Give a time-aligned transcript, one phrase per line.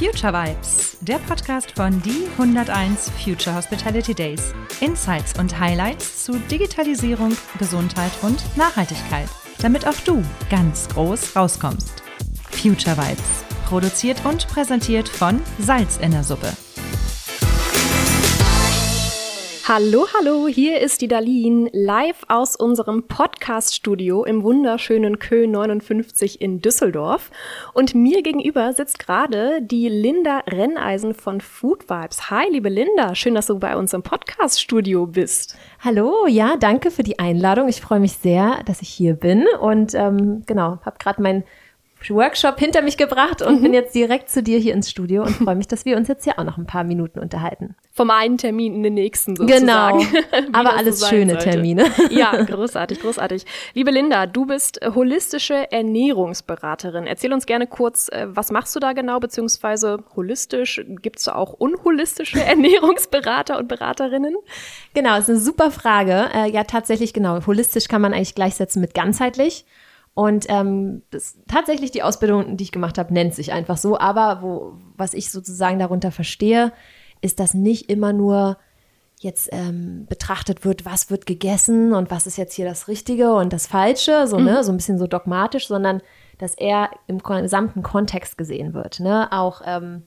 [0.00, 4.54] Future Vibes, der Podcast von die 101 Future Hospitality Days.
[4.80, 9.28] Insights und Highlights zu Digitalisierung, Gesundheit und Nachhaltigkeit,
[9.60, 12.02] damit auch du ganz groß rauskommst.
[12.50, 16.50] Future Vibes, produziert und präsentiert von Salz in der Suppe.
[19.72, 26.60] Hallo, hallo, hier ist die Darlene live aus unserem Podcast-Studio im wunderschönen Köln 59 in
[26.60, 27.30] Düsseldorf.
[27.72, 32.32] Und mir gegenüber sitzt gerade die Linda Renneisen von Food Vibes.
[32.32, 35.56] Hi, liebe Linda, schön, dass du bei uns im Podcast-Studio bist.
[35.78, 37.68] Hallo, ja, danke für die Einladung.
[37.68, 41.44] Ich freue mich sehr, dass ich hier bin und ähm, genau, habe gerade mein
[42.08, 43.62] Workshop hinter mich gebracht und mhm.
[43.62, 46.24] bin jetzt direkt zu dir hier ins Studio und freue mich, dass wir uns jetzt
[46.24, 47.76] hier auch noch ein paar Minuten unterhalten.
[47.92, 49.98] Vom einen Termin in den nächsten sozusagen.
[49.98, 50.00] Genau,
[50.52, 51.50] aber alles so schöne sollte.
[51.50, 51.84] Termine.
[52.10, 53.44] Ja, großartig, großartig.
[53.74, 57.06] Liebe Linda, du bist holistische Ernährungsberaterin.
[57.06, 61.52] Erzähl uns gerne kurz, äh, was machst du da genau, beziehungsweise holistisch, gibt es auch
[61.52, 64.36] unholistische Ernährungsberater und Beraterinnen?
[64.94, 66.30] Genau, ist eine super Frage.
[66.34, 67.44] Äh, ja, tatsächlich genau.
[67.46, 69.66] Holistisch kann man eigentlich gleichsetzen mit ganzheitlich.
[70.14, 73.98] Und ähm, das, tatsächlich die Ausbildung, die ich gemacht habe, nennt sich einfach so.
[73.98, 76.72] Aber wo, was ich sozusagen darunter verstehe,
[77.20, 78.58] ist, dass nicht immer nur
[79.18, 83.52] jetzt ähm, betrachtet wird, was wird gegessen und was ist jetzt hier das Richtige und
[83.52, 84.48] das Falsche, so, ne, mhm.
[84.48, 86.00] ne, so ein bisschen so dogmatisch, sondern
[86.38, 88.98] dass er im gesamten Kontext gesehen wird.
[88.98, 89.30] Ne?
[89.30, 90.04] Auch ähm,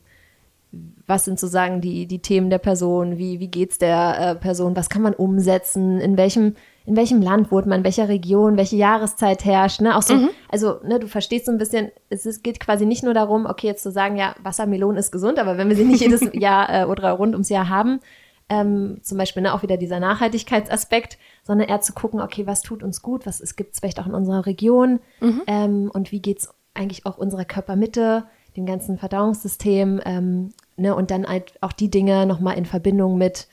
[1.06, 4.90] was sind sozusagen die, die Themen der Person, wie, wie geht's der äh, Person, was
[4.90, 9.46] kann man umsetzen, in welchem in welchem Land wohnt man, in welcher Region, welche Jahreszeit
[9.46, 9.96] herrscht, ne?
[9.96, 10.30] Auch so, mhm.
[10.50, 13.68] also, ne, du verstehst so ein bisschen, es ist, geht quasi nicht nur darum, okay,
[13.68, 16.86] jetzt zu sagen, ja, Wassermelonen ist gesund, aber wenn wir sie nicht jedes Jahr äh,
[16.86, 18.02] oder rund ums Jahr haben,
[18.50, 22.84] ähm, zum Beispiel ne, auch wieder dieser Nachhaltigkeitsaspekt, sondern eher zu gucken, okay, was tut
[22.84, 25.42] uns gut, was es gibt vielleicht auch in unserer Region mhm.
[25.48, 28.26] ähm, und wie geht's eigentlich auch unserer Körpermitte,
[28.58, 33.48] dem ganzen Verdauungssystem, ähm, ne, und dann halt auch die Dinge nochmal in Verbindung mit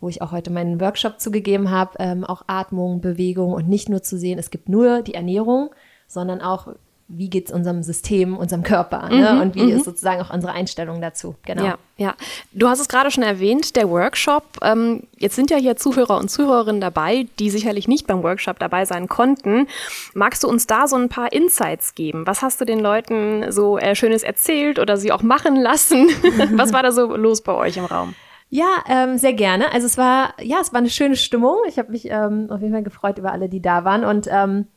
[0.00, 4.02] wo ich auch heute meinen Workshop zugegeben habe, ähm, auch Atmung, Bewegung und nicht nur
[4.02, 5.70] zu sehen, es gibt nur die Ernährung,
[6.06, 6.68] sondern auch,
[7.08, 9.34] wie geht es unserem System, unserem Körper ne?
[9.34, 9.84] Mhm, und wie ist mhm.
[9.84, 11.34] sozusagen auch unsere Einstellung dazu.
[11.44, 11.64] Genau.
[11.64, 12.14] Ja, ja.
[12.52, 14.44] Du hast es gerade schon erwähnt, der Workshop.
[14.62, 18.86] Ähm, jetzt sind ja hier Zuhörer und Zuhörerinnen dabei, die sicherlich nicht beim Workshop dabei
[18.86, 19.68] sein konnten.
[20.14, 22.26] Magst du uns da so ein paar Insights geben?
[22.26, 26.08] Was hast du den Leuten so äh, Schönes erzählt oder sie auch machen lassen?
[26.52, 28.14] Was war da so los bei euch im Raum?
[28.54, 29.72] Ja, ähm, sehr gerne.
[29.72, 31.56] Also es war, ja, es war eine schöne Stimmung.
[31.66, 34.04] Ich habe mich ähm, auf jeden Fall gefreut über alle, die da waren.
[34.04, 34.68] Und ähm,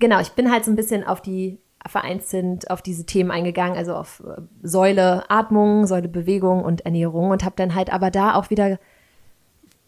[0.00, 1.58] genau, ich bin halt so ein bisschen auf die
[1.88, 7.30] vereint sind, auf diese Themen eingegangen, also auf äh, Säule Atmung, Säule Bewegung und Ernährung
[7.30, 8.78] und habe dann halt aber da auch wieder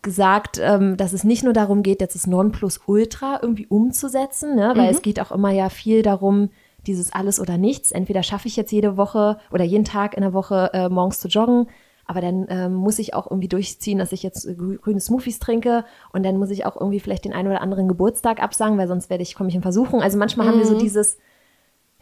[0.01, 4.73] gesagt, ähm, dass es nicht nur darum geht, jetzt das Nonplusultra irgendwie umzusetzen, ne?
[4.75, 4.97] weil mhm.
[4.97, 6.49] es geht auch immer ja viel darum,
[6.87, 7.93] dieses alles oder nichts.
[7.93, 11.28] Entweder schaffe ich jetzt jede Woche oder jeden Tag in der Woche äh, morgens zu
[11.28, 11.67] joggen
[12.06, 15.84] aber dann ähm, muss ich auch irgendwie durchziehen, dass ich jetzt äh, grüne Smoothies trinke
[16.12, 19.11] und dann muss ich auch irgendwie vielleicht den einen oder anderen Geburtstag absagen, weil sonst
[19.11, 20.03] werde ich, komme ich in Versuchung.
[20.03, 20.50] Also manchmal mhm.
[20.53, 20.81] haben wir so mhm.
[20.81, 21.19] dieses,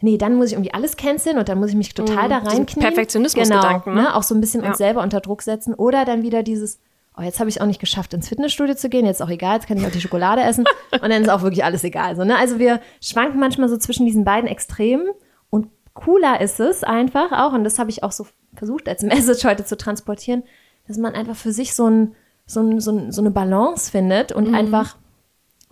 [0.01, 2.29] nee, dann muss ich irgendwie alles canceln und dann muss ich mich total mhm.
[2.29, 2.87] da reinknien.
[2.87, 3.91] Perfektionismus-Gedanken.
[3.91, 4.15] Genau, ne?
[4.15, 4.69] Auch so ein bisschen ja.
[4.69, 5.73] uns selber unter Druck setzen.
[5.73, 6.79] Oder dann wieder dieses,
[7.17, 9.55] oh, jetzt habe ich auch nicht geschafft, ins Fitnessstudio zu gehen, jetzt ist auch egal,
[9.55, 12.15] jetzt kann ich auch die Schokolade essen und dann ist auch wirklich alles egal.
[12.15, 12.37] So, ne?
[12.37, 15.07] Also wir schwanken manchmal so zwischen diesen beiden Extremen
[15.49, 19.43] und cooler ist es einfach auch, und das habe ich auch so versucht als Message
[19.45, 20.43] heute zu transportieren,
[20.87, 24.31] dass man einfach für sich so, ein, so, ein, so, ein, so eine Balance findet
[24.31, 24.55] und mhm.
[24.55, 24.97] einfach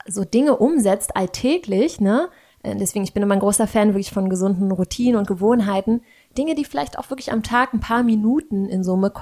[0.07, 2.29] so Dinge umsetzt alltäglich, ne?
[2.63, 6.01] Äh, deswegen, ich bin immer ein großer Fan wirklich von gesunden Routinen und Gewohnheiten.
[6.37, 9.13] Dinge, die vielleicht auch wirklich am Tag ein paar Minuten in Summe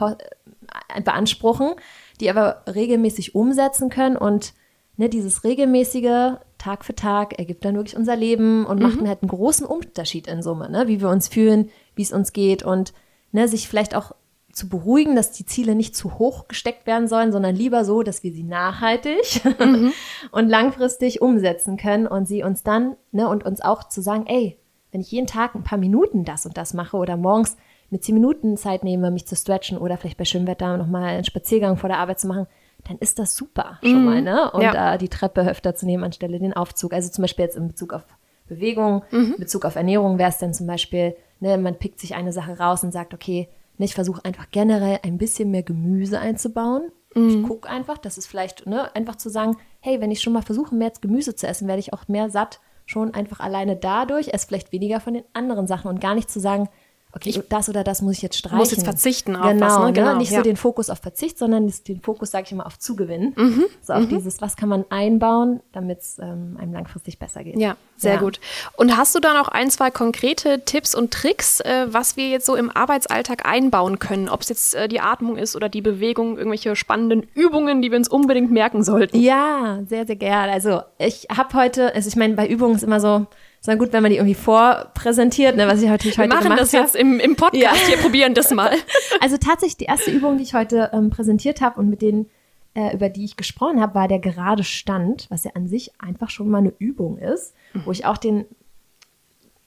[0.94, 1.74] äh, beanspruchen,
[2.20, 4.54] die aber regelmäßig umsetzen können und
[4.98, 8.84] ne, dieses regelmäßige Tag für Tag ergibt dann wirklich unser Leben und mhm.
[8.84, 10.88] macht halt einen großen Unterschied in Summe, ne?
[10.88, 12.94] wie wir uns fühlen, wie es uns geht und
[13.32, 14.14] ne, sich vielleicht auch
[14.54, 18.24] zu beruhigen, dass die Ziele nicht zu hoch gesteckt werden sollen, sondern lieber so, dass
[18.24, 19.94] wir sie nachhaltig mhm.
[20.32, 24.58] und langfristig umsetzen können und sie uns dann, ne, und uns auch zu sagen, ey,
[24.92, 27.56] wenn ich jeden Tag ein paar Minuten das und das mache oder morgens
[27.90, 31.78] mit zehn Minuten Zeit nehme, mich zu stretchen oder vielleicht bei Schönwetter nochmal einen Spaziergang
[31.78, 32.48] vor der Arbeit zu machen,
[32.88, 34.06] dann ist das super schon mhm.
[34.06, 34.52] mal, ne?
[34.52, 34.96] Und ja.
[34.96, 36.94] äh, die Treppe öfter zu nehmen anstelle den Aufzug.
[36.94, 38.04] Also zum Beispiel jetzt in Bezug auf
[38.48, 39.34] Bewegung, mhm.
[39.34, 42.58] in Bezug auf Ernährung wäre es dann zum Beispiel, Ne, man pickt sich eine Sache
[42.58, 46.92] raus und sagt, okay, ne, ich versuche einfach generell ein bisschen mehr Gemüse einzubauen.
[47.16, 47.30] Mhm.
[47.30, 50.44] Ich gucke einfach, das ist vielleicht, ne, einfach zu sagen, hey, wenn ich schon mal
[50.44, 54.48] versuche, mehr Gemüse zu essen, werde ich auch mehr satt, schon einfach alleine dadurch, esse
[54.48, 56.70] vielleicht weniger von den anderen Sachen und gar nicht zu sagen,
[57.14, 58.58] okay, das oder das muss ich jetzt streichen.
[58.58, 59.94] Muss jetzt verzichten auf genau, was, ne?
[59.94, 60.18] Genau, ne?
[60.18, 60.38] Nicht ja.
[60.38, 63.34] so den Fokus auf Verzicht, sondern den Fokus, sage ich immer, auf Zugewinn.
[63.36, 67.58] Mhm, So auf dieses, was kann man einbauen, damit es ähm, einem langfristig besser geht.
[67.58, 68.20] Ja, sehr Ja.
[68.20, 68.40] gut.
[68.78, 72.46] Und hast du da noch ein, zwei konkrete Tipps und Tricks, äh, was wir jetzt
[72.46, 74.30] so im Arbeitsalltag einbauen können?
[74.30, 77.98] Ob es jetzt äh, die Atmung ist oder die Bewegung, irgendwelche spannenden Übungen, die wir
[77.98, 79.20] uns unbedingt merken sollten?
[79.20, 80.52] Ja, sehr, sehr gerne.
[80.52, 83.26] Also ich habe heute, also ich meine, bei Übungen ist immer so,
[83.68, 86.44] dann gut, wenn man die irgendwie vorpräsentiert, ne, was ich heute, ich Wir heute machen
[86.44, 86.84] gemacht das habe.
[86.84, 87.84] jetzt im, im Podcast.
[87.84, 87.90] Ja.
[87.90, 88.72] Wir probieren das mal.
[89.20, 92.28] Also tatsächlich die erste Übung, die ich heute ähm, präsentiert habe und mit denen,
[92.74, 96.32] äh, über die ich gesprochen habe, war der gerade Stand, was ja an sich einfach
[96.32, 97.54] schon mal eine Übung ist,
[97.86, 98.46] wo ich auch den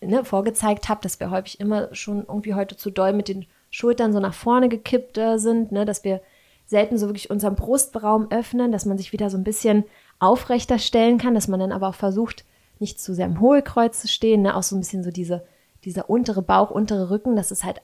[0.01, 4.13] ne, vorgezeigt habe, dass wir häufig immer schon irgendwie heute zu doll mit den Schultern
[4.13, 6.21] so nach vorne gekippt äh, sind, ne, dass wir
[6.67, 9.85] selten so wirklich unseren Brustraum öffnen, dass man sich wieder so ein bisschen
[10.19, 12.45] aufrechter stellen kann, dass man dann aber auch versucht,
[12.85, 15.45] nicht zu sehr im Hohlkreuz zu stehen, ne, auch so ein bisschen so diese,
[15.85, 17.81] dieser untere Bauch, untere Rücken, dass es halt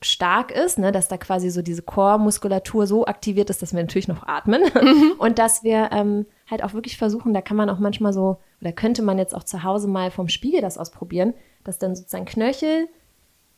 [0.00, 4.08] stark ist, ne, dass da quasi so diese Core-Muskulatur so aktiviert ist, dass wir natürlich
[4.08, 4.62] noch atmen.
[5.18, 8.72] Und dass wir ähm, halt auch wirklich versuchen, da kann man auch manchmal so, oder
[8.72, 11.34] könnte man jetzt auch zu Hause mal vom Spiegel das ausprobieren,
[11.64, 12.88] dass dann sozusagen Knöchel,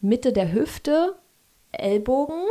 [0.01, 1.15] Mitte der Hüfte,
[1.73, 2.43] Ellbogen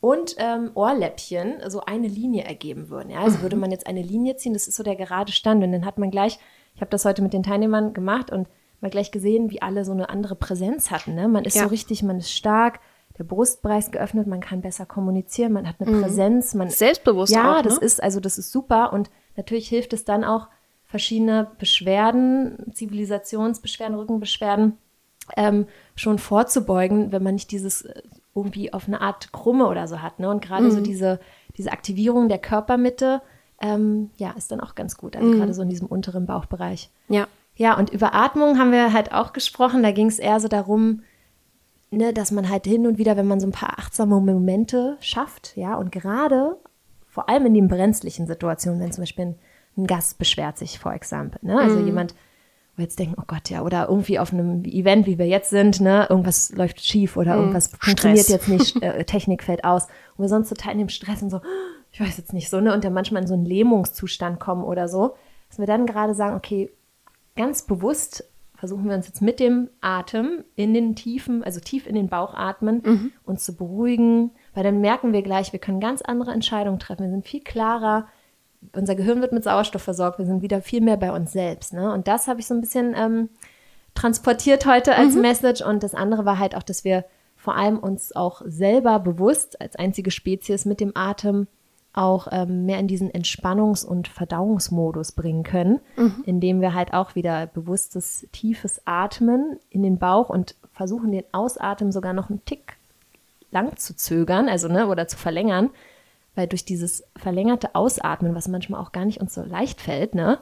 [0.00, 3.10] und ähm, Ohrläppchen so eine Linie ergeben würden.
[3.10, 3.20] Ja?
[3.20, 5.64] Also würde man jetzt eine Linie ziehen, das ist so der gerade Stand.
[5.64, 6.38] Und dann hat man gleich,
[6.78, 8.46] ich habe das heute mit den Teilnehmern gemacht und
[8.80, 11.16] mal gleich gesehen, wie alle so eine andere Präsenz hatten.
[11.16, 11.26] Ne?
[11.26, 11.64] Man ist Ja.
[11.64, 12.78] so richtig, man ist stark,
[13.18, 17.58] der Brustbereich ist geöffnet, man kann besser kommunizieren, man hat eine Präsenz, man Selbstbewusst ja,
[17.58, 17.84] auch, das ne?
[17.84, 20.46] ist also das ist super und natürlich hilft es dann auch
[20.84, 24.78] verschiedene Beschwerden, Zivilisationsbeschwerden, Rückenbeschwerden
[25.36, 25.66] ähm,
[25.96, 28.02] schon vorzubeugen, wenn man nicht dieses äh,
[28.36, 30.20] irgendwie auf eine Art Krumme oder so hat.
[30.20, 30.30] Ne?
[30.30, 30.70] Und gerade Mhm.
[30.70, 31.18] so diese,
[31.56, 33.20] diese Aktivierung der Körpermitte,
[33.60, 35.14] ähm, ja, ist dann auch ganz gut.
[35.14, 35.20] Mhm.
[35.20, 36.90] Also gerade so in diesem unteren Bauchbereich.
[37.08, 37.26] Ja.
[37.56, 39.82] Ja, und über Atmung haben wir halt auch gesprochen.
[39.82, 41.02] Da ging es eher so darum,
[41.90, 45.56] ne, dass man halt hin und wieder, wenn man so ein paar achtsame Momente schafft,
[45.56, 46.56] ja, und gerade
[47.08, 49.34] vor allem in den brenzlichen Situationen, wenn zum Beispiel ein,
[49.76, 53.50] ein Gast beschwert sich, for example, ne, also jemand, wo wir jetzt denken, oh Gott,
[53.50, 57.36] ja, oder irgendwie auf einem Event, wie wir jetzt sind, ne, irgendwas läuft schief oder
[57.36, 61.22] irgendwas funktioniert jetzt nicht, äh, Technik fällt aus, und wir sonst total in dem Stress
[61.22, 61.40] und so,
[61.98, 64.86] ich weiß jetzt nicht so, ne, und dann manchmal in so einen Lähmungszustand kommen oder
[64.86, 65.16] so,
[65.48, 66.70] dass wir dann gerade sagen, okay,
[67.34, 68.22] ganz bewusst
[68.54, 72.34] versuchen wir uns jetzt mit dem Atem in den Tiefen, also tief in den Bauch
[72.34, 77.02] atmen, uns zu beruhigen, weil dann merken wir gleich, wir können ganz andere Entscheidungen treffen.
[77.02, 78.06] Wir sind viel klarer,
[78.74, 81.72] unser Gehirn wird mit Sauerstoff versorgt, wir sind wieder viel mehr bei uns selbst.
[81.72, 81.92] Ne?
[81.92, 83.28] Und das habe ich so ein bisschen ähm,
[83.94, 85.62] transportiert heute als Message.
[85.62, 87.04] Und das andere war halt auch, dass wir
[87.36, 91.48] vor allem uns auch selber bewusst als einzige Spezies mit dem Atem
[91.92, 95.80] auch ähm, mehr in diesen Entspannungs- und Verdauungsmodus bringen können,
[96.24, 101.90] indem wir halt auch wieder bewusstes, tiefes Atmen in den Bauch und versuchen, den Ausatmen
[101.90, 102.76] sogar noch einen Tick
[103.50, 105.70] lang zu zögern, also ne, oder zu verlängern,
[106.34, 110.38] weil durch dieses verlängerte Ausatmen, was manchmal auch gar nicht uns so leicht fällt, ne,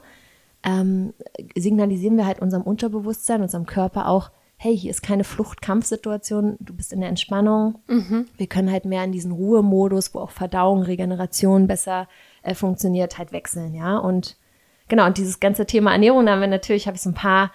[0.63, 1.13] ähm,
[1.55, 6.91] signalisieren wir halt unserem Unterbewusstsein, unserem Körper auch, hey, hier ist keine Flucht-Kampf-Situation, du bist
[6.91, 7.75] in der Entspannung.
[8.37, 12.07] Wir können halt mehr in diesen Ruhemodus, wo auch Verdauung, Regeneration besser
[12.41, 13.97] äh, funktioniert, halt wechseln, ja.
[13.97, 14.35] Und
[14.87, 17.51] genau, und dieses ganze Thema Ernährung, da haben wir natürlich, habe ich so ein paar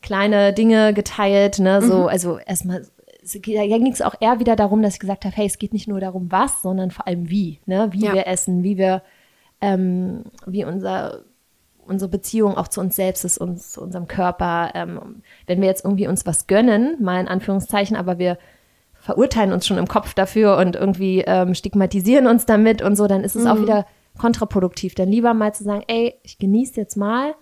[0.00, 2.86] kleine Dinge geteilt, ne, so, also erstmal,
[3.22, 5.86] da ging es auch eher wieder darum, dass ich gesagt habe, hey, es geht nicht
[5.88, 8.14] nur darum, was, sondern vor allem wie, ne, wie Ja.
[8.14, 9.02] wir essen, wie wir,
[9.60, 11.24] ähm, wie unser
[11.88, 14.70] unsere Beziehung auch zu uns selbst ist, uns, zu unserem Körper.
[14.74, 18.38] Ähm, wenn wir jetzt irgendwie uns was gönnen, mal in Anführungszeichen, aber wir
[19.00, 23.24] verurteilen uns schon im Kopf dafür und irgendwie ähm, stigmatisieren uns damit und so, dann
[23.24, 23.86] ist es auch wieder
[24.18, 24.94] kontraproduktiv.
[24.94, 27.34] Dann lieber mal zu sagen, ey, ich genieße jetzt mal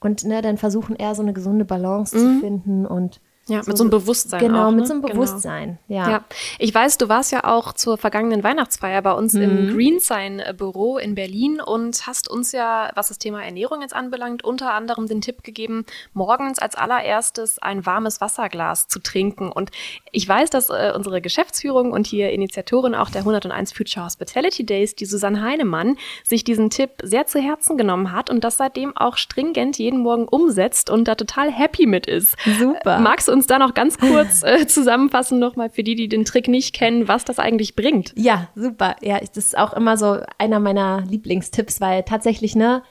[0.00, 3.84] und ne, dann versuchen eher so eine gesunde Balance zu finden und Ja, mit so
[3.84, 4.76] einem Bewusstsein Genau, auch, ne?
[4.78, 5.14] mit so einem Genau.
[5.14, 5.78] Bewusstsein.
[5.88, 6.08] Ja.
[6.10, 6.24] Ja,
[6.58, 9.42] ich weiß, du warst ja auch zur vergangenen Weihnachtsfeier bei uns Mhm.
[9.42, 14.72] im Greensign-Büro in Berlin und hast uns ja, was das Thema Ernährung jetzt anbelangt, unter
[14.72, 19.50] anderem den Tipp gegeben, morgens als allererstes ein warmes Wasserglas zu trinken.
[19.52, 19.70] Und
[20.12, 24.94] ich weiß, dass äh, unsere Geschäftsführung und hier Initiatorin auch der 101 Future Hospitality Days,
[24.94, 29.16] die Susanne Heinemann, sich diesen Tipp sehr zu Herzen genommen hat und das seitdem auch
[29.16, 32.36] stringent jeden Morgen umsetzt und da total happy mit ist.
[32.58, 32.96] Super.
[32.96, 36.24] Äh, Magst du uns da noch ganz kurz äh, zusammenfassen, nochmal für die, die den
[36.24, 38.14] Trick nicht kennen, was das eigentlich bringt?
[38.16, 38.96] Ja, super.
[39.02, 42.82] Ja, das ist auch immer so einer meiner Lieblingstipps, weil tatsächlich, ne,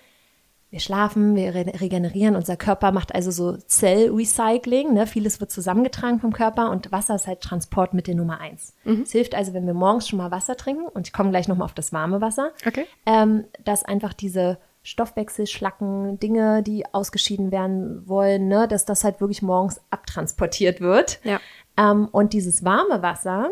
[0.70, 6.20] wir schlafen, wir re regenerieren, unser Körper macht also so Zellrecycling, ne, vieles wird zusammengetragen
[6.20, 8.74] vom Körper und Wasser ist halt Transportmittel Nummer eins.
[9.04, 11.66] Es hilft also, wenn wir morgens schon mal Wasser trinken und ich komme gleich nochmal
[11.66, 12.86] auf das warme Wasser, Okay.
[13.06, 19.42] ähm, dass einfach diese Stoffwechselschlacken, Dinge, die ausgeschieden werden wollen, ne, dass das halt wirklich
[19.42, 21.20] morgens abtransportiert wird.
[21.24, 21.40] Ja.
[21.78, 23.50] Ähm, und dieses warme Wasser,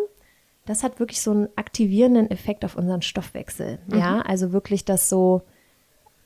[0.65, 3.79] das hat wirklich so einen aktivierenden Effekt auf unseren Stoffwechsel.
[3.87, 3.97] Mhm.
[3.97, 5.41] Ja, also wirklich das so,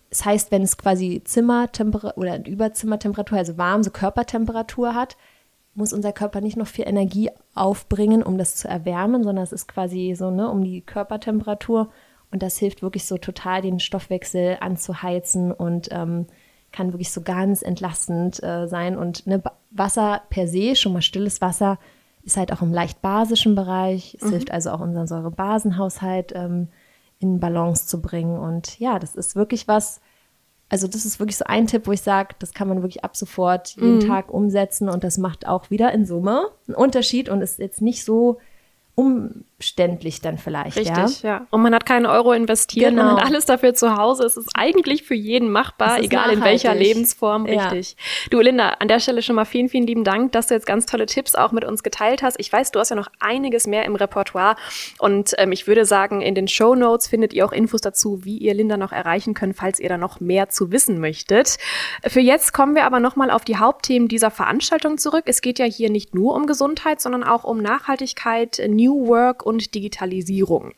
[0.10, 5.18] das heißt, wenn es quasi Zimmertemperatur oder Überzimmertemperatur, also warm, so Körpertemperatur hat,
[5.76, 9.68] muss unser Körper nicht noch viel Energie aufbringen, um das zu erwärmen, sondern es ist
[9.68, 11.92] quasi so, ne, um die Körpertemperatur.
[12.32, 16.28] Und das hilft wirklich so total, den Stoffwechsel anzuheizen und ähm,
[16.72, 18.98] kann wirklich so ganz entlastend äh, sein.
[18.98, 19.42] Und ne,
[19.72, 21.80] Wasser per se, schon mal stilles Wasser,
[22.24, 24.18] ist halt auch im leicht basischen Bereich.
[24.20, 24.32] Es mhm.
[24.32, 26.68] hilft also auch unseren Säurebasenhaushalt ähm,
[27.20, 28.38] in Balance zu bringen.
[28.38, 30.02] Und ja, das ist wirklich was,
[30.70, 33.16] also das ist wirklich so ein Tipp, wo ich sage, das kann man wirklich ab
[33.16, 34.08] sofort jeden mhm.
[34.08, 38.04] Tag umsetzen und das macht auch wieder in Summe einen Unterschied und ist jetzt nicht
[38.04, 38.40] so
[39.58, 40.76] umständlich dann vielleicht.
[40.76, 41.30] Richtig, ja.
[41.30, 41.48] ja.
[41.50, 43.04] Und man hat keinen Euro investiert, genau.
[43.04, 44.26] man hat alles dafür zu Hause.
[44.26, 46.38] Es ist eigentlich für jeden machbar, egal nachhaltig.
[46.38, 47.46] in welcher Lebensform.
[47.46, 47.92] Richtig.
[47.92, 48.30] Ja.
[48.32, 50.86] Du, Linda, an der Stelle schon mal vielen, vielen lieben Dank, dass du jetzt ganz
[50.86, 52.38] tolle Tipps auch mit uns geteilt hast.
[52.38, 54.58] Ich weiß, du hast ja noch einiges mehr im Repertoire
[55.00, 58.38] und ähm, ich würde sagen, in den Show Notes findet ihr auch Infos dazu, wie
[58.38, 61.58] ihr Linda noch erreichen könnt, falls ihr da noch mehr zu wissen möchtet.
[62.06, 65.24] Für jetzt kommen wir aber nochmal auf die Hauptthemen dieser Veranstaltung zurück.
[65.28, 69.76] Es geht ja hier nicht nur um Gesundheit, sondern auch um Nachhaltigkeit, New Work und
[69.76, 70.74] Digitalisierung.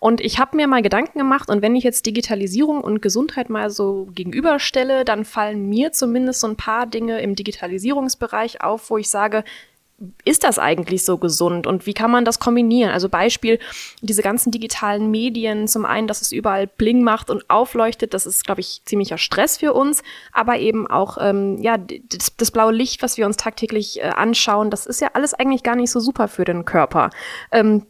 [0.00, 3.70] Und ich habe mir mal Gedanken gemacht und wenn ich jetzt Digitalisierung und Gesundheit mal
[3.70, 9.10] so gegenüberstelle, dann fallen mir zumindest so ein paar Dinge im Digitalisierungsbereich auf, wo ich
[9.10, 9.44] sage,
[10.24, 12.90] ist das eigentlich so gesund und wie kann man das kombinieren?
[12.90, 13.60] Also Beispiel,
[14.00, 18.44] diese ganzen digitalen Medien, zum einen, dass es überall Bling macht und aufleuchtet, das ist,
[18.44, 20.02] glaube ich, ziemlicher Stress für uns,
[20.32, 24.70] aber eben auch, ähm, ja, das, das, blaue Licht, was wir uns tagtäglich äh, anschauen,
[24.70, 27.10] das ist ja alles eigentlich gar nicht so super für den Körper.
[27.52, 27.86] Ähm,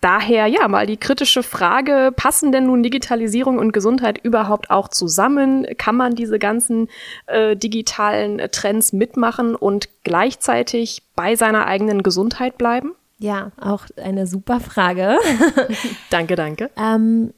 [0.00, 5.66] Daher ja mal die kritische Frage, passen denn nun Digitalisierung und Gesundheit überhaupt auch zusammen?
[5.76, 6.88] Kann man diese ganzen
[7.26, 12.94] äh, digitalen äh, Trends mitmachen und gleichzeitig bei seiner eigenen Gesundheit bleiben?
[13.18, 15.18] Ja, auch eine super Frage.
[16.10, 16.70] danke, danke.
[16.76, 17.34] Ähm,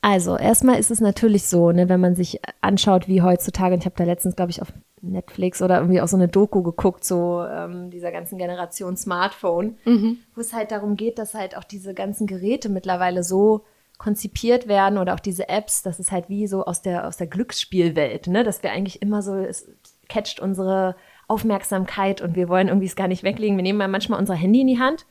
[0.00, 3.86] also, erstmal ist es natürlich so, ne, wenn man sich anschaut, wie heutzutage, und ich
[3.86, 4.72] habe da letztens, glaube ich, auf
[5.02, 10.18] Netflix oder irgendwie auch so eine Doku geguckt, so ähm, dieser ganzen Generation Smartphone, mhm.
[10.34, 13.64] wo es halt darum geht, dass halt auch diese ganzen Geräte mittlerweile so
[13.98, 17.26] konzipiert werden oder auch diese Apps, das ist halt wie so aus der, aus der
[17.26, 18.44] Glücksspielwelt, ne?
[18.44, 19.68] Dass wir eigentlich immer so, es
[20.08, 20.96] catcht unsere
[21.28, 23.56] Aufmerksamkeit und wir wollen irgendwie es gar nicht weglegen.
[23.56, 25.06] Wir nehmen ja manchmal unser Handy in die Hand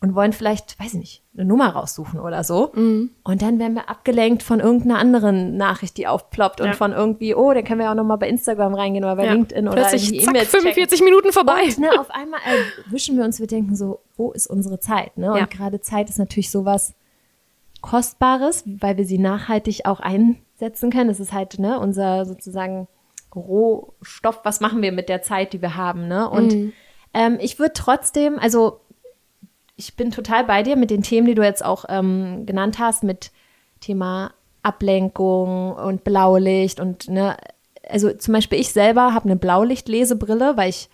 [0.00, 2.70] und wollen vielleicht, weiß ich nicht, eine Nummer raussuchen oder so.
[2.74, 3.10] Mhm.
[3.24, 7.52] Und dann werden wir abgelenkt von irgendeiner anderen Nachricht, die aufploppt und von irgendwie, oh,
[7.52, 9.32] dann können wir auch noch mal bei Instagram reingehen oder bei ja.
[9.32, 11.62] LinkedIn Plötzlich, oder in die E-Mails 45 Minuten vorbei.
[11.64, 12.38] Und, ne, auf einmal
[12.86, 15.18] erwischen wir uns, wir denken so, wo ist unsere Zeit?
[15.18, 15.32] Ne?
[15.32, 15.46] Und ja.
[15.46, 16.94] gerade Zeit ist natürlich sowas
[17.80, 21.08] Kostbares, weil wir sie nachhaltig auch einsetzen können.
[21.08, 22.86] Das ist halt ne, unser sozusagen
[23.34, 24.40] Rohstoff.
[24.44, 26.06] Was machen wir mit der Zeit, die wir haben?
[26.06, 26.28] Ne?
[26.30, 26.72] Und mhm.
[27.14, 28.80] ähm, ich würde trotzdem, also
[29.78, 33.04] ich bin total bei dir mit den Themen, die du jetzt auch ähm, genannt hast,
[33.04, 33.30] mit
[33.80, 34.32] Thema
[34.62, 37.36] Ablenkung und Blaulicht und ne,
[37.88, 40.90] also zum Beispiel ich selber habe eine Blaulichtlesebrille, weil ich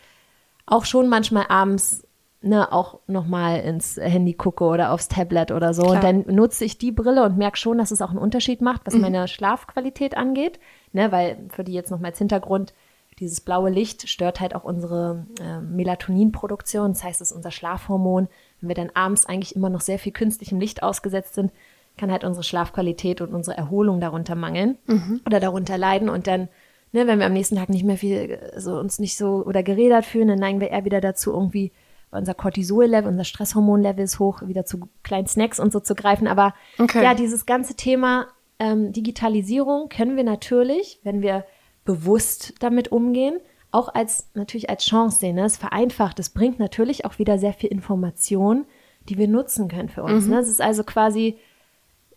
[0.66, 2.06] auch schon manchmal abends
[2.42, 5.82] ne, auch nochmal ins Handy gucke oder aufs Tablet oder so.
[5.82, 5.94] Klar.
[5.94, 8.82] Und dann nutze ich die Brille und merke schon, dass es auch einen Unterschied macht,
[8.84, 9.00] was mhm.
[9.00, 10.60] meine Schlafqualität angeht.
[10.92, 12.74] Ne, weil für die jetzt nochmal als Hintergrund,
[13.18, 16.92] dieses blaue Licht stört halt auch unsere äh, Melatoninproduktion.
[16.92, 18.28] Das heißt, es ist unser Schlafhormon.
[18.64, 21.52] Wenn wir dann abends eigentlich immer noch sehr viel künstlichem Licht ausgesetzt sind,
[21.98, 25.20] kann halt unsere Schlafqualität und unsere Erholung darunter mangeln mhm.
[25.26, 26.08] oder darunter leiden.
[26.08, 26.48] Und dann,
[26.92, 30.06] ne, wenn wir am nächsten Tag nicht mehr viel, so uns nicht so oder gerädert
[30.06, 31.72] fühlen, dann neigen wir eher wieder dazu, irgendwie
[32.10, 36.26] unser Cortisol-Level, unser Stresshormon-Level ist hoch, wieder zu kleinen Snacks und so zu greifen.
[36.26, 37.04] Aber okay.
[37.04, 38.28] ja, dieses ganze Thema
[38.58, 41.44] ähm, Digitalisierung können wir natürlich, wenn wir
[41.84, 43.40] bewusst damit umgehen,
[43.74, 45.34] auch als natürlich als Chance sehen.
[45.36, 45.44] Ne?
[45.44, 48.66] Es vereinfacht, es bringt natürlich auch wieder sehr viel Information,
[49.08, 50.26] die wir nutzen können für uns.
[50.26, 50.30] Mhm.
[50.30, 50.38] Ne?
[50.38, 51.36] Es ist also quasi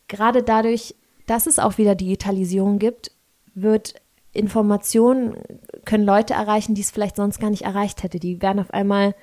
[0.08, 0.96] gerade dadurch,
[1.26, 3.12] dass es auch wieder Digitalisierung gibt,
[3.56, 3.96] wird
[4.34, 5.36] Information,
[5.84, 8.20] können Leute erreichen, die es vielleicht sonst gar nicht erreicht hätte.
[8.20, 9.16] Die werden auf einmal,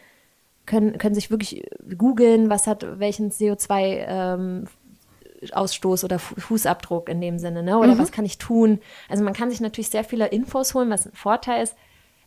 [0.66, 1.64] können, können sich wirklich
[1.96, 4.64] googeln, was hat welchen CO2 ähm,
[5.52, 7.78] Ausstoß oder Fußabdruck in dem Sinne, ne?
[7.78, 7.98] Oder mhm.
[7.98, 8.80] was kann ich tun?
[9.08, 11.76] Also man kann sich natürlich sehr viele Infos holen, was ein Vorteil ist.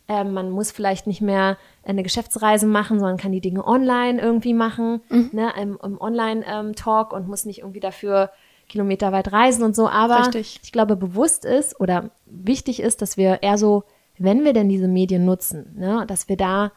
[0.07, 4.53] Ähm, man muss vielleicht nicht mehr eine Geschäftsreise machen, sondern kann die Dinge online irgendwie
[4.53, 5.29] machen, mhm.
[5.33, 8.31] ne, im, im Online-Talk ähm, und muss nicht irgendwie dafür
[8.69, 9.87] kilometerweit reisen und so.
[9.89, 10.59] Aber Richtig.
[10.63, 13.83] ich glaube, bewusst ist oder wichtig ist, dass wir eher so,
[14.17, 16.71] wenn wir denn diese Medien nutzen, ne, dass wir da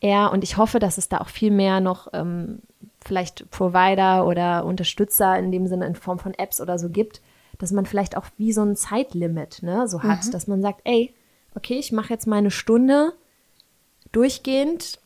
[0.00, 2.60] eher, und ich hoffe, dass es da auch viel mehr noch ähm,
[3.04, 7.20] vielleicht Provider oder Unterstützer in dem Sinne in Form von Apps oder so gibt,
[7.58, 10.30] dass man vielleicht auch wie so ein Zeitlimit ne, so hat, mhm.
[10.30, 11.14] dass man sagt, ey,
[11.56, 13.12] okay, ich mache jetzt meine Stunde
[14.12, 15.00] durchgehend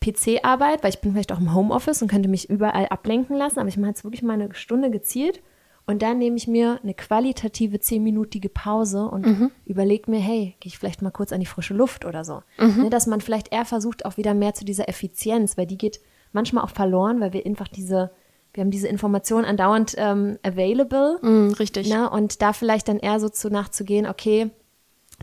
[0.00, 3.68] PC-Arbeit, weil ich bin vielleicht auch im Homeoffice und könnte mich überall ablenken lassen, aber
[3.68, 5.40] ich mache jetzt wirklich mal eine Stunde gezielt
[5.86, 9.50] und dann nehme ich mir eine qualitative zehnminütige Pause und mhm.
[9.66, 12.42] überlege mir, hey, gehe ich vielleicht mal kurz an die frische Luft oder so.
[12.58, 12.84] Mhm.
[12.84, 16.00] Ne, dass man vielleicht eher versucht, auch wieder mehr zu dieser Effizienz, weil die geht
[16.32, 18.10] manchmal auch verloren, weil wir einfach diese,
[18.54, 21.18] wir haben diese Information andauernd ähm, available.
[21.20, 21.90] Mhm, richtig.
[21.90, 22.08] Ne?
[22.08, 24.50] Und da vielleicht dann eher so zu nachzugehen, okay,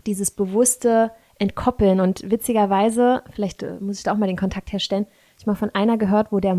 [0.06, 5.06] dieses bewusste Entkoppeln und witzigerweise, vielleicht äh, muss ich da auch mal den Kontakt herstellen,
[5.38, 6.56] ich mal von einer gehört, wo der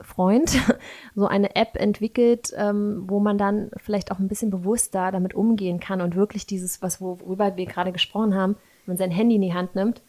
[0.00, 0.58] Freund
[1.14, 5.80] so eine App entwickelt, ähm, wo man dann vielleicht auch ein bisschen bewusster damit umgehen
[5.80, 9.42] kann und wirklich dieses, was worüber wir gerade gesprochen haben, wenn man sein Handy in
[9.42, 10.02] die Hand nimmt,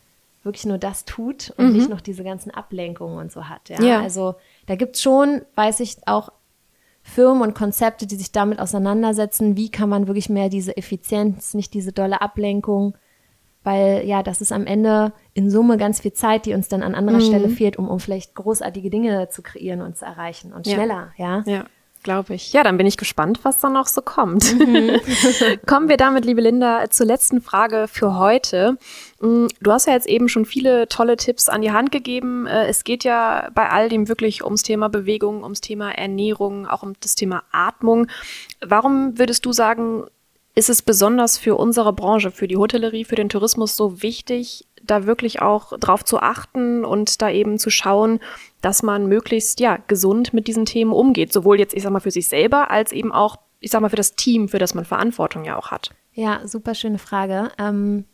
[0.44, 1.74] wirklich nur das tut und mhm.
[1.74, 3.70] nicht noch diese ganzen Ablenkungen und so hat.
[3.70, 4.02] Ja, ja.
[4.02, 6.32] also da gibt's schon, weiß ich, auch
[7.04, 11.74] Firmen und Konzepte, die sich damit auseinandersetzen, wie kann man wirklich mehr diese Effizienz, nicht
[11.74, 12.96] diese dolle Ablenkung
[13.64, 16.96] weil ja, das ist am Ende in Summe ganz viel Zeit, die uns dann an
[16.96, 17.22] anderer mhm.
[17.22, 21.44] Stelle fehlt, um, um vielleicht großartige Dinge zu kreieren und zu erreichen und schneller, ja.
[21.46, 21.66] Ja.
[22.04, 22.52] Glaube ich.
[22.52, 24.60] Ja, dann bin ich gespannt, was da noch so kommt.
[24.60, 25.00] Mhm.
[25.66, 28.78] Kommen wir damit, liebe Linda, zur letzten Frage für heute.
[29.22, 32.46] Mm, du hast ja jetzt eben schon viele tolle Tipps an die Hand gegeben.
[32.46, 36.84] Äh, es geht ja bei all dem wirklich ums Thema Bewegung, ums Thema Ernährung, auch
[36.84, 38.08] um das Thema Atmung.
[38.60, 40.04] Warum würdest du sagen,
[40.56, 45.06] ist es besonders für unsere Branche, für die Hotellerie, für den Tourismus so wichtig, da
[45.06, 48.20] wirklich auch drauf zu achten und da eben zu schauen,
[48.64, 52.12] dass man möglichst ja gesund mit diesen Themen umgeht, sowohl jetzt ich sag mal für
[52.12, 55.46] sich selber als eben auch ich sag mal für das Team, für das man Verantwortung
[55.46, 55.92] ja auch hat.
[56.14, 57.50] Ja, super schöne Frage.
[57.58, 58.06] Ähm,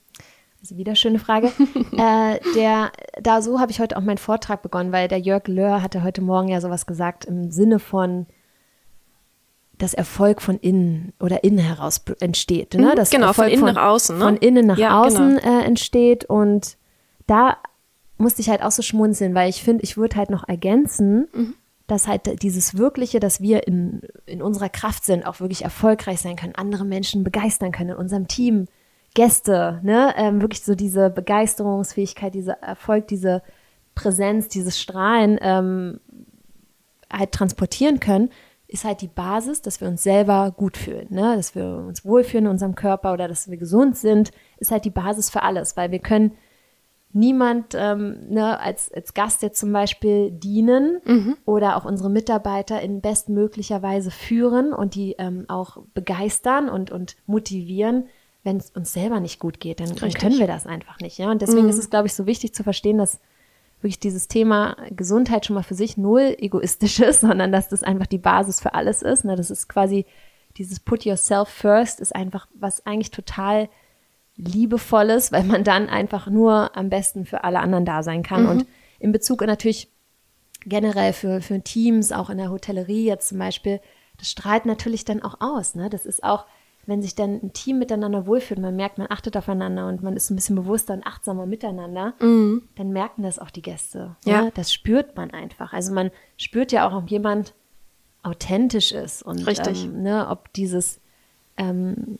[0.61, 1.47] also wieder schöne Frage.
[1.97, 2.91] äh, der,
[3.21, 6.21] da so habe ich heute auch meinen Vortrag begonnen, weil der Jörg Löhr hatte heute
[6.21, 8.27] Morgen ja sowas gesagt im Sinne von
[9.79, 12.73] dass Erfolg von innen oder innen heraus entsteht.
[12.73, 12.91] Ne?
[12.91, 14.17] Mhm, dass genau, Erfolg von innen nach außen.
[14.17, 14.23] Ne?
[14.25, 15.59] Von innen nach ja, außen genau.
[15.59, 16.25] äh, entsteht.
[16.25, 16.77] Und
[17.27, 17.57] da
[18.19, 21.55] musste ich halt auch so schmunzeln, weil ich finde, ich würde halt noch ergänzen, mhm.
[21.87, 26.35] dass halt dieses Wirkliche, dass wir in, in unserer Kraft sind, auch wirklich erfolgreich sein
[26.35, 28.67] können, andere Menschen begeistern können in unserem Team,
[29.15, 33.41] Gäste, ne, ähm, wirklich so diese Begeisterungsfähigkeit, dieser Erfolg, diese
[33.95, 35.99] Präsenz, dieses Strahlen ähm,
[37.11, 38.29] halt transportieren können
[38.69, 41.35] ist halt die Basis, dass wir uns selber gut fühlen, ne?
[41.35, 44.91] dass wir uns wohlfühlen in unserem Körper oder dass wir gesund sind, ist halt die
[44.91, 46.33] Basis für alles, weil wir können
[47.11, 51.37] niemand ähm, ne, als, als Gast jetzt zum Beispiel dienen mhm.
[51.45, 57.15] oder auch unsere Mitarbeiter in bestmöglicher Weise führen und die ähm, auch begeistern und, und
[57.25, 58.07] motivieren,
[58.43, 61.17] wenn es uns selber nicht gut geht, dann, dann können wir das einfach nicht.
[61.17, 61.31] Ja?
[61.31, 61.69] Und deswegen mhm.
[61.69, 63.19] ist es, glaube ich, so wichtig zu verstehen, dass
[63.81, 68.07] wirklich dieses Thema Gesundheit schon mal für sich null egoistisch ist, sondern dass das einfach
[68.07, 69.25] die Basis für alles ist.
[69.25, 69.35] Ne?
[69.35, 70.05] Das ist quasi
[70.57, 73.69] dieses Put yourself first ist einfach was eigentlich total
[74.39, 78.43] liebevolles, weil man dann einfach nur am besten für alle anderen da sein kann.
[78.43, 78.49] Mhm.
[78.49, 78.65] Und
[78.99, 79.89] in Bezug natürlich
[80.65, 83.79] generell für, für Teams, auch in der Hotellerie jetzt zum Beispiel,
[84.17, 85.75] das strahlt natürlich dann auch aus.
[85.75, 85.89] Ne?
[85.89, 86.45] Das ist auch,
[86.85, 90.29] wenn sich dann ein Team miteinander wohlfühlt, man merkt, man achtet aufeinander und man ist
[90.29, 92.63] ein bisschen bewusster und achtsamer miteinander, mhm.
[92.75, 94.15] dann merken das auch die Gäste.
[94.25, 94.45] Ja.
[94.45, 94.51] ja.
[94.53, 95.73] Das spürt man einfach.
[95.73, 97.53] Also man spürt ja auch, ob jemand
[98.23, 99.85] authentisch ist und Richtig.
[99.85, 100.99] Ähm, ne, ob dieses
[101.57, 102.19] ähm,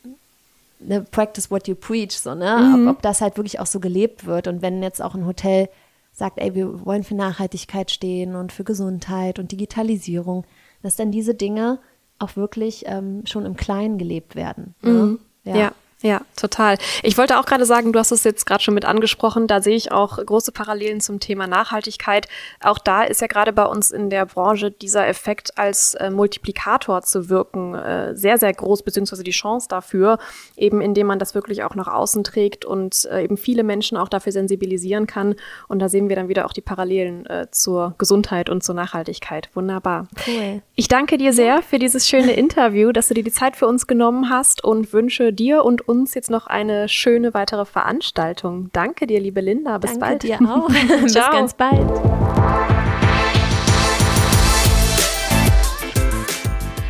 [0.80, 2.58] ne, practice what you preach, so, ne?
[2.58, 2.88] Mhm.
[2.88, 4.48] Ob, ob das halt wirklich auch so gelebt wird.
[4.48, 5.70] Und wenn jetzt auch ein Hotel
[6.12, 10.46] sagt, ey, wir wollen für Nachhaltigkeit stehen und für Gesundheit und Digitalisierung,
[10.82, 11.80] dass dann diese Dinge
[12.20, 14.76] auch wirklich ähm, schon im Kleinen gelebt werden.
[14.82, 14.92] Ne?
[14.92, 15.20] Mhm.
[15.46, 15.56] Ja.
[15.56, 15.72] ja.
[16.02, 16.78] Ja, total.
[17.04, 19.76] Ich wollte auch gerade sagen, du hast es jetzt gerade schon mit angesprochen, da sehe
[19.76, 22.30] ich auch große Parallelen zum Thema Nachhaltigkeit.
[22.62, 27.02] Auch da ist ja gerade bei uns in der Branche dieser Effekt als äh, Multiplikator
[27.02, 30.20] zu wirken äh, sehr, sehr groß, beziehungsweise die Chance dafür,
[30.56, 34.08] eben indem man das wirklich auch nach außen trägt und äh, eben viele Menschen auch
[34.08, 35.36] dafür sensibilisieren kann.
[35.68, 39.50] Und da sehen wir dann wieder auch die Parallelen äh, zur Gesundheit und zur Nachhaltigkeit.
[39.54, 40.08] Wunderbar.
[40.26, 40.62] Cool.
[40.76, 43.86] Ich danke dir sehr für dieses schöne Interview, dass du dir die Zeit für uns
[43.86, 48.69] genommen hast und wünsche dir und uns jetzt noch eine schöne weitere Veranstaltung.
[48.73, 49.80] Danke dir, liebe Linda.
[49.80, 50.23] Bis Danke bald.
[50.23, 50.69] dir auch.
[51.02, 51.89] Bis ganz bald.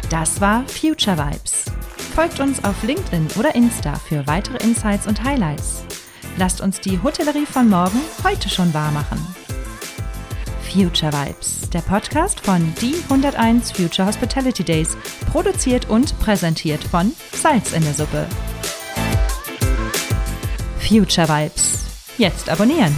[0.09, 1.65] Das war Future Vibes.
[2.13, 5.83] Folgt uns auf LinkedIn oder Insta für weitere Insights und Highlights.
[6.37, 9.19] Lasst uns die Hotellerie von morgen heute schon wahr machen.
[10.71, 14.97] Future Vibes, der Podcast von Die 101 Future Hospitality Days,
[15.31, 18.27] produziert und präsentiert von Salz in der Suppe.
[20.89, 21.85] Future Vibes.
[22.17, 22.97] Jetzt abonnieren.